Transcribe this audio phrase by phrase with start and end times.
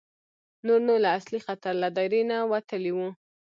[0.65, 3.07] نور نو له اصلي خطر له دایرې نه وتلي وو.